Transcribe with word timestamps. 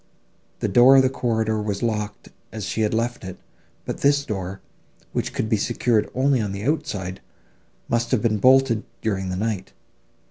The 0.61 0.67
door 0.67 0.95
of 0.95 1.03
the 1.03 1.11
corridor 1.11 1.61
was 1.61 1.83
locked 1.83 2.29
as 2.51 2.65
she 2.65 2.81
had 2.81 2.91
left 2.91 3.23
it, 3.23 3.37
but 3.85 3.99
this 3.99 4.25
door, 4.25 4.59
which 5.13 5.31
could 5.31 5.47
be 5.47 5.57
secured 5.57 6.09
only 6.15 6.41
on 6.41 6.53
the 6.53 6.63
outside, 6.65 7.21
must 7.87 8.09
have 8.09 8.23
been 8.23 8.37
bolted, 8.39 8.83
during 9.03 9.29
the 9.29 9.35
night. 9.35 9.73